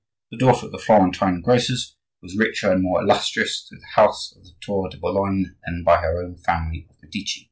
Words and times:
the 0.31 0.37
daughter 0.37 0.65
of 0.65 0.71
the 0.71 0.79
Florentine 0.79 1.41
grocers, 1.41 1.95
who 2.19 2.25
was 2.25 2.35
richer 2.35 2.71
and 2.71 2.81
more 2.81 3.03
illustrious 3.03 3.67
through 3.69 3.77
the 3.79 4.01
house 4.01 4.33
of 4.35 4.43
the 4.45 4.49
Tour 4.59 4.89
de 4.89 4.97
Boulogne 4.97 5.55
than 5.67 5.83
by 5.83 5.97
her 5.97 6.23
own 6.23 6.37
family 6.37 6.87
of 6.89 6.95
Medici. 7.03 7.39